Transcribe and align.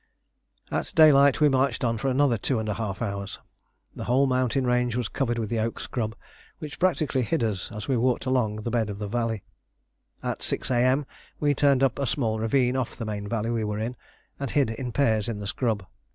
At 0.71 0.91
daylight 0.95 1.39
we 1.41 1.47
marched 1.47 1.83
on 1.83 1.99
for 1.99 2.07
another 2.07 2.35
two 2.39 2.57
and 2.57 2.67
a 2.67 2.73
half 2.73 3.03
hours. 3.03 3.37
The 3.95 4.05
whole 4.05 4.25
mountain 4.25 4.65
range 4.65 4.95
was 4.95 5.07
covered 5.07 5.37
with 5.37 5.49
the 5.51 5.59
oak 5.59 5.79
scrub, 5.79 6.15
which 6.57 6.79
practically 6.79 7.21
hid 7.21 7.43
us 7.43 7.71
as 7.71 7.87
we 7.87 7.95
walked 7.95 8.25
along 8.25 8.55
the 8.55 8.71
bed 8.71 8.89
of 8.89 8.99
a 8.99 9.07
valley. 9.07 9.43
At 10.23 10.41
6 10.41 10.71
A.M. 10.71 11.05
we 11.39 11.53
turned 11.53 11.83
up 11.83 11.99
a 11.99 12.07
small 12.07 12.39
ravine 12.39 12.75
off 12.75 12.95
the 12.95 13.05
main 13.05 13.27
valley 13.29 13.51
we 13.51 13.63
were 13.63 13.77
in, 13.77 13.95
and 14.39 14.49
hid 14.49 14.71
in 14.71 14.91
pairs 14.91 15.27
in 15.27 15.39
the 15.39 15.45
scrub. 15.45 15.85